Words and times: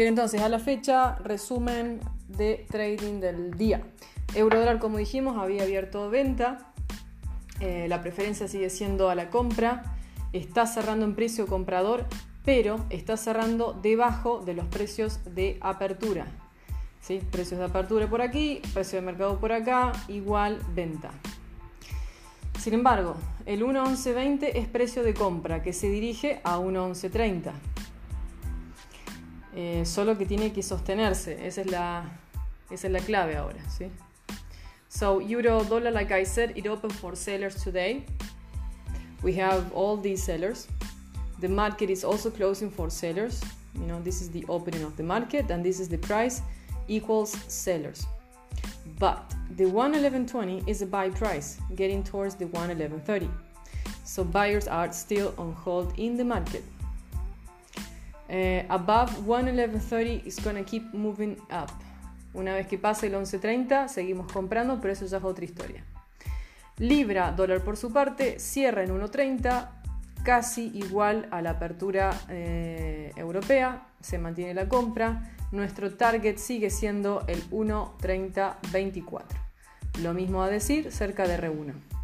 Bien, 0.00 0.08
entonces 0.08 0.40
a 0.40 0.48
la 0.48 0.58
fecha, 0.58 1.16
resumen 1.16 2.00
de 2.26 2.64
trading 2.70 3.20
del 3.20 3.58
día. 3.58 3.82
Eurodólar, 4.34 4.78
como 4.78 4.96
dijimos, 4.96 5.36
había 5.36 5.64
abierto 5.64 6.08
venta. 6.08 6.72
Eh, 7.60 7.84
la 7.86 8.00
preferencia 8.00 8.48
sigue 8.48 8.70
siendo 8.70 9.10
a 9.10 9.14
la 9.14 9.28
compra. 9.28 9.98
Está 10.32 10.64
cerrando 10.66 11.04
en 11.04 11.14
precio 11.14 11.46
comprador, 11.46 12.06
pero 12.46 12.82
está 12.88 13.18
cerrando 13.18 13.74
debajo 13.74 14.40
de 14.40 14.54
los 14.54 14.64
precios 14.68 15.20
de 15.34 15.58
apertura. 15.60 16.24
¿Sí? 17.02 17.20
Precios 17.30 17.58
de 17.58 17.66
apertura 17.66 18.08
por 18.08 18.22
aquí, 18.22 18.62
precio 18.72 19.00
de 19.00 19.04
mercado 19.04 19.38
por 19.38 19.52
acá, 19.52 19.92
igual 20.08 20.60
venta. 20.74 21.10
Sin 22.58 22.72
embargo, 22.72 23.16
el 23.44 23.62
1.1120 23.62 24.50
es 24.54 24.66
precio 24.66 25.02
de 25.02 25.12
compra 25.12 25.62
que 25.62 25.74
se 25.74 25.90
dirige 25.90 26.40
a 26.42 26.56
1.1130. 26.56 27.52
Eh, 29.54 29.84
solo 29.84 30.16
que 30.16 30.26
tiene 30.26 30.52
que 30.52 30.62
sostenerse, 30.62 31.46
esa 31.46 31.60
es 31.62 31.66
la, 31.70 32.04
esa 32.70 32.86
es 32.86 32.92
la 32.92 33.00
clave 33.00 33.36
ahora. 33.36 33.58
¿sí? 33.68 33.90
So, 34.88 35.20
euro 35.20 35.64
dollar, 35.64 35.92
like 35.92 36.12
I 36.12 36.24
said, 36.24 36.56
it 36.56 36.66
opened 36.66 36.92
for 36.94 37.16
sellers 37.16 37.62
today. 37.62 38.04
We 39.22 39.34
have 39.40 39.72
all 39.72 39.96
these 39.96 40.22
sellers. 40.22 40.68
The 41.40 41.48
market 41.48 41.90
is 41.90 42.04
also 42.04 42.30
closing 42.30 42.70
for 42.70 42.90
sellers. 42.90 43.40
You 43.74 43.86
know, 43.86 44.00
this 44.02 44.20
is 44.20 44.30
the 44.30 44.44
opening 44.48 44.82
of 44.82 44.96
the 44.96 45.02
market, 45.02 45.50
and 45.50 45.64
this 45.64 45.80
is 45.80 45.88
the 45.88 45.98
price 45.98 46.42
equals 46.88 47.32
sellers. 47.48 48.06
But 48.98 49.32
the 49.56 49.64
111.20 49.64 50.68
is 50.68 50.82
a 50.82 50.86
buy 50.86 51.10
price, 51.10 51.58
getting 51.76 52.02
towards 52.02 52.34
the 52.34 52.46
111.30. 52.46 53.30
So 54.04 54.24
buyers 54.24 54.66
are 54.66 54.92
still 54.92 55.34
on 55.38 55.52
hold 55.52 55.94
in 55.98 56.16
the 56.16 56.24
market. 56.24 56.64
Uh, 58.30 58.64
above 58.68 59.10
111.30 59.26 60.24
is 60.24 60.38
gonna 60.44 60.62
keep 60.62 60.84
moving 60.94 61.36
up. 61.50 61.70
Una 62.32 62.54
vez 62.54 62.68
que 62.68 62.78
pase 62.78 63.08
el 63.08 63.14
11.30, 63.14 63.88
seguimos 63.88 64.30
comprando, 64.30 64.80
pero 64.80 64.92
eso 64.92 65.04
ya 65.06 65.16
es 65.16 65.24
otra 65.24 65.44
historia. 65.44 65.84
Libra, 66.78 67.32
dólar 67.32 67.62
por 67.62 67.76
su 67.76 67.92
parte, 67.92 68.38
cierra 68.38 68.84
en 68.84 68.90
1.30, 68.90 69.68
casi 70.22 70.70
igual 70.74 71.26
a 71.32 71.42
la 71.42 71.50
apertura 71.50 72.10
eh, 72.28 73.12
europea, 73.16 73.88
se 74.00 74.18
mantiene 74.18 74.54
la 74.54 74.68
compra. 74.68 75.32
Nuestro 75.50 75.92
target 75.94 76.36
sigue 76.36 76.70
siendo 76.70 77.24
el 77.26 77.42
1.3024. 77.50 79.24
Lo 80.02 80.14
mismo 80.14 80.44
a 80.44 80.48
decir 80.48 80.92
cerca 80.92 81.26
de 81.26 81.36
R1. 81.36 81.99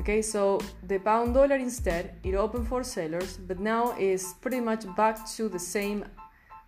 Okay, 0.00 0.22
so 0.22 0.58
the 0.86 0.98
pound 0.98 1.34
dollar 1.34 1.56
instead, 1.56 2.14
it 2.24 2.34
opened 2.34 2.66
for 2.68 2.82
sellers, 2.82 3.36
but 3.36 3.60
now 3.60 3.94
is 3.98 4.34
pretty 4.40 4.60
much 4.60 4.86
back 4.96 5.28
to 5.36 5.48
the 5.48 5.58
same 5.58 6.04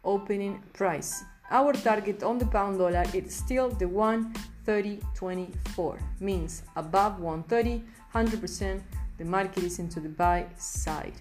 opening 0.04 0.62
price. 0.72 1.24
Our 1.50 1.72
target 1.72 2.22
on 2.22 2.38
the 2.38 2.46
pound 2.46 2.78
dollar 2.78 3.04
is 3.12 3.34
still 3.34 3.70
the 3.70 3.86
130.24, 3.86 5.98
means 6.20 6.62
above 6.76 7.18
130, 7.20 7.82
100% 8.14 8.80
the 9.18 9.24
market 9.24 9.64
is 9.64 9.78
into 9.78 10.00
the 10.00 10.08
buy 10.08 10.46
side. 10.56 11.12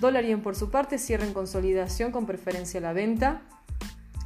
Dollar 0.00 0.24
yen 0.24 0.42
por 0.42 0.54
su 0.54 0.70
parte 0.70 0.98
cierra 0.98 1.24
en 1.24 1.32
consolidación 1.32 2.12
con 2.12 2.26
preferencia 2.26 2.78
a 2.78 2.82
la 2.82 2.92
venta, 2.92 3.40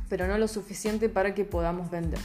pero 0.09 0.27
no 0.27 0.37
lo 0.37 0.49
suficiente 0.49 1.09
para 1.09 1.35
que 1.35 1.45
podamos 1.45 1.91
vender. 1.91 2.21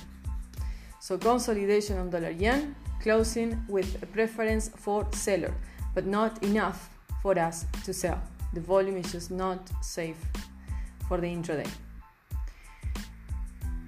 So 1.00 1.20
consolidation 1.20 2.00
on 2.00 2.10
dollar 2.10 2.34
yen, 2.34 2.76
closing 3.02 3.58
with 3.68 4.02
a 4.02 4.06
preference 4.06 4.72
for 4.76 5.08
seller, 5.12 5.54
but 5.94 6.06
not 6.06 6.44
enough 6.44 6.90
for 7.22 7.38
us 7.40 7.66
to 7.86 7.94
sell. 7.94 8.20
The 8.54 8.62
volume 8.62 8.98
is 8.98 9.12
just 9.12 9.32
not 9.32 9.60
safe 9.82 10.18
for 11.08 11.20
the 11.20 11.28
intraday. 11.28 11.68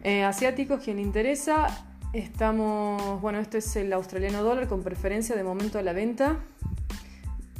Eh, 0.03 0.23
asiáticos, 0.23 0.81
quien 0.83 0.99
interesa, 0.99 1.67
estamos, 2.13 3.21
bueno, 3.21 3.39
este 3.39 3.57
es 3.57 3.75
el 3.75 3.91
australiano 3.93 4.43
dólar 4.43 4.67
con 4.67 4.81
preferencia 4.81 5.35
de 5.35 5.43
momento 5.43 5.77
a 5.77 5.81
la 5.81 5.93
venta, 5.93 6.37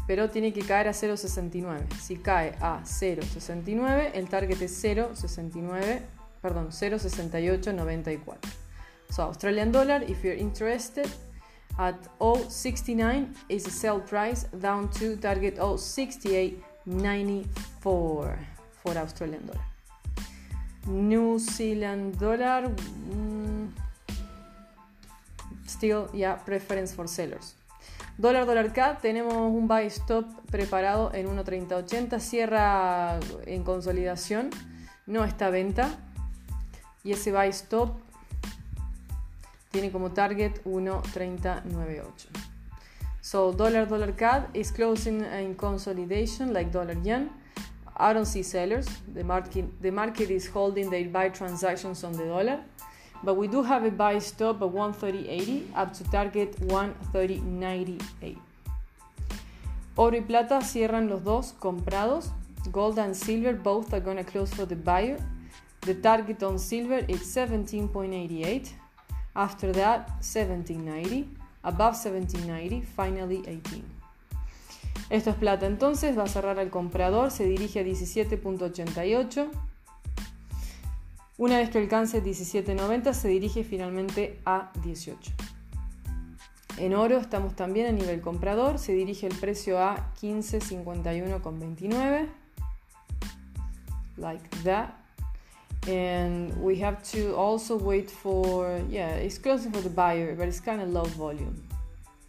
pero 0.08 0.30
tiene 0.30 0.54
que 0.54 0.62
caer 0.62 0.88
a 0.88 0.92
0.69. 0.92 1.82
Si 2.00 2.18
cae 2.18 2.56
a 2.62 2.82
0.69, 2.84 4.12
el 4.14 4.30
target 4.30 4.62
es 4.62 4.84
0.69, 4.84 6.02
perdón, 6.42 6.70
0.6894. 6.70 8.38
So 9.10 9.24
Australian 9.24 9.72
dollar, 9.72 10.04
if 10.10 10.24
you're 10.24 10.40
interested, 10.40 11.08
at 11.80 11.96
0.69 12.20 13.34
is 13.48 13.66
a 13.66 13.72
sell 13.72 14.02
price 14.02 14.46
down 14.60 14.90
to 14.92 15.16
target 15.16 15.56
0.6894 15.58 17.46
for 18.84 18.98
Australian 18.98 19.48
dollar. 19.48 19.66
New 20.88 21.40
Zealand 21.40 22.20
dollar, 22.20 22.70
mm, 22.70 23.70
still, 25.66 26.10
yeah, 26.14 26.36
preference 26.36 26.94
for 26.94 27.08
sellers. 27.08 27.56
Dólar, 28.18 28.46
dólar 28.46 28.74
CAD, 28.74 28.98
tenemos 29.02 29.34
un 29.34 29.68
buy 29.70 29.86
stop 29.86 30.26
preparado 30.52 31.12
en 31.14 31.28
1.3080, 31.28 32.20
cierra 32.20 33.18
en 33.46 33.64
consolidación, 33.64 34.50
no 35.06 35.24
está 35.24 35.50
venta. 35.50 35.98
Y 37.06 37.14
ese 37.14 37.32
buy 37.32 37.48
stop 37.50 38.09
tiene 39.72 39.92
como 39.92 40.12
target 40.12 40.64
1.3098. 40.64 42.04
So 43.22 43.52
dollar, 43.52 43.88
dollar 43.88 44.14
CAD 44.16 44.50
is 44.54 44.72
closing 44.72 45.24
in 45.24 45.56
consolidation 45.56 46.54
like 46.54 46.72
dollar 46.72 46.98
yen. 47.04 47.30
I 47.96 48.14
don't 48.14 48.26
see 48.26 48.44
sellers. 48.44 48.88
The 49.14 49.24
market, 49.24 49.66
the 49.82 49.92
market 49.92 50.32
is 50.32 50.48
holding 50.48 50.90
their 50.90 51.06
buy 51.10 51.30
transactions 51.30 52.04
on 52.04 52.14
the 52.14 52.26
dollar. 52.26 52.60
But 53.22 53.36
we 53.36 53.48
do 53.48 53.62
have 53.62 53.84
a 53.84 53.92
buy 53.92 54.20
stop 54.20 54.62
at 54.62 54.70
130.80 54.70 55.66
up 55.76 55.94
to 55.94 56.04
target 56.06 56.56
130.98. 56.62 58.38
Oro 59.98 60.16
y 60.16 60.22
plata 60.22 60.62
cierran 60.62 61.10
los 61.10 61.24
dos 61.24 61.54
comprados. 61.60 62.32
Gold 62.72 63.00
and 63.00 63.16
silver 63.16 63.54
both 63.54 63.94
are 63.94 64.00
going 64.00 64.18
to 64.18 64.24
close 64.24 64.54
for 64.54 64.66
the 64.66 64.76
buyer. 64.76 65.18
The 65.82 65.96
target 65.96 66.42
on 66.42 66.58
silver 66.58 67.00
is 67.10 67.22
17.88. 67.22 68.70
After 69.34 69.74
that, 69.74 70.08
17.90. 70.22 71.26
Above 71.64 71.96
17.90, 71.96 72.84
finally 72.84 73.42
18. 73.46 73.84
Esto 75.10 75.32
es 75.32 75.36
plata 75.36 75.66
entonces, 75.66 76.18
va 76.18 76.24
a 76.24 76.28
cerrar 76.28 76.58
al 76.60 76.70
comprador, 76.70 77.32
se 77.32 77.46
dirige 77.46 77.80
a 77.80 77.84
17.88. 77.84 79.50
Una 81.38 81.58
vez 81.58 81.70
que 81.70 81.80
alcance 81.80 82.24
17.90 82.24 83.14
se 83.14 83.28
dirige 83.28 83.64
finalmente 83.64 84.40
a 84.46 84.72
18. 84.84 85.32
En 86.78 86.96
oro 86.96 87.18
estamos 87.18 87.56
también 87.56 87.88
a 87.88 87.92
nivel 87.92 88.22
comprador, 88.22 88.80
se 88.80 88.94
dirige 88.94 89.28
el 89.28 89.36
precio 89.36 89.80
a 89.80 90.14
15.51,29. 90.22 92.30
Like 94.18 94.50
that. 94.64 94.92
And 95.88 96.56
we 96.62 96.78
have 96.80 97.02
to 97.12 97.36
also 97.36 97.78
wait 97.78 98.12
for, 98.12 98.82
yeah, 98.90 99.16
it's 99.16 99.38
closing 99.38 99.72
for 99.72 99.82
the 99.82 99.90
buyer, 99.90 100.36
but 100.36 100.48
it's 100.48 100.60
kind 100.60 100.82
of 100.82 100.90
low 100.90 101.06
volume. 101.06 101.56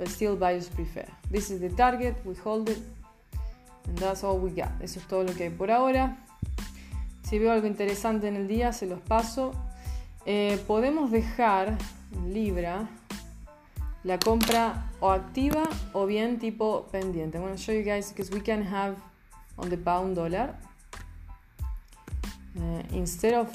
but 0.00 0.08
still 0.08 0.34
buyers 0.34 0.66
prefer. 0.68 1.04
This 1.30 1.50
is 1.50 1.60
the 1.60 1.68
target, 1.68 2.16
we 2.24 2.34
hold 2.36 2.70
it, 2.70 2.78
and 3.86 3.98
that's 3.98 4.24
all 4.24 4.38
we 4.38 4.50
got. 4.50 4.72
Eso 4.80 4.98
es 4.98 5.06
todo 5.06 5.24
lo 5.24 5.34
que 5.34 5.44
hay 5.44 5.50
por 5.50 5.70
ahora. 5.70 6.16
Si 7.22 7.38
veo 7.38 7.52
algo 7.52 7.66
interesante 7.66 8.26
en 8.26 8.36
el 8.36 8.48
día, 8.48 8.72
se 8.72 8.86
los 8.86 9.00
paso. 9.00 9.52
Eh, 10.24 10.58
podemos 10.66 11.10
dejar 11.10 11.76
Libra 12.26 12.88
la 14.02 14.18
compra 14.18 14.90
o 15.00 15.10
activa 15.10 15.64
o 15.92 16.06
bien 16.06 16.38
tipo 16.38 16.88
pendiente. 16.90 17.36
I'm 17.36 17.44
going 17.44 17.54
to 17.54 17.60
show 17.60 17.74
you 17.74 17.82
guys 17.82 18.10
because 18.10 18.30
we 18.30 18.40
can 18.40 18.62
have 18.62 18.96
on 19.58 19.68
the 19.68 19.76
pound 19.76 20.16
dollar 20.16 20.54
uh, 22.56 22.82
instead 22.92 23.34
of 23.34 23.48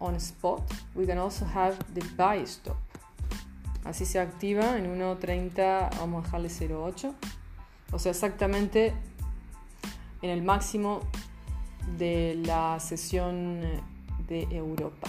on 0.00 0.18
spot, 0.20 0.62
we 0.94 1.06
can 1.06 1.18
also 1.18 1.44
have 1.44 1.76
the 1.94 2.02
buy 2.16 2.44
stop. 2.44 2.76
Así 3.84 4.04
se 4.04 4.18
activa 4.18 4.76
en 4.76 4.86
1.30, 4.98 5.98
vamos 5.98 6.22
a 6.22 6.26
dejarle 6.26 6.48
0.8. 6.48 7.14
O 7.92 7.98
sea, 7.98 8.10
exactamente 8.10 8.92
en 10.22 10.30
el 10.30 10.42
máximo 10.42 11.02
de 11.96 12.34
la 12.44 12.80
sesión 12.80 13.60
de 14.26 14.48
Europa. 14.50 15.08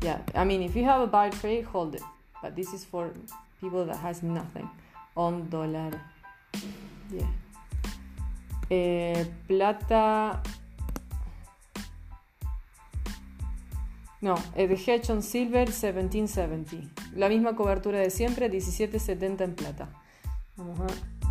Yeah, 0.00 0.22
I 0.34 0.44
mean, 0.44 0.62
if 0.62 0.74
you 0.74 0.84
have 0.84 1.02
a 1.02 1.06
buy 1.06 1.30
trade, 1.30 1.64
hold 1.64 1.94
it. 1.94 2.02
But 2.42 2.56
this 2.56 2.72
is 2.72 2.84
for 2.84 3.12
people 3.60 3.84
that 3.84 3.98
has 3.98 4.22
nothing 4.22 4.68
on 5.14 5.48
dollar. 5.48 5.90
Yeah. 7.10 7.28
Eh, 8.70 9.26
plata 9.46 10.40
No, 14.22 14.36
the 14.54 14.76
hedge 14.76 15.10
on 15.10 15.20
silver 15.20 15.66
1770. 15.66 16.88
La 17.16 17.28
misma 17.28 17.56
cobertura 17.56 17.98
de 17.98 18.08
siempre, 18.08 18.48
1770 18.48 19.42
en 19.42 19.54
plata. 19.56 19.88
Vamos 20.56 20.78
a 20.78 21.21